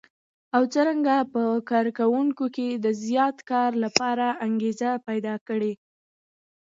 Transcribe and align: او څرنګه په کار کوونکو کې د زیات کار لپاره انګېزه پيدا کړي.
او 0.55 0.63
څرنګه 0.73 1.15
په 1.33 1.41
کار 1.69 1.85
کوونکو 1.99 2.45
کې 2.55 2.67
د 2.83 2.87
زیات 3.03 3.37
کار 3.51 3.71
لپاره 3.83 4.25
انګېزه 4.45 4.89
پيدا 5.07 5.35
کړي. 5.47 5.73